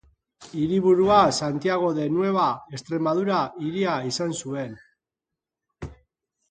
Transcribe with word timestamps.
Hiriburua 0.61 1.17
Santiago 1.39 1.91
de 1.99 2.09
Nueva 2.15 2.47
Extremadura 2.79 3.43
hiria 3.67 4.01
izan 4.15 4.35
zuen. 4.45 4.77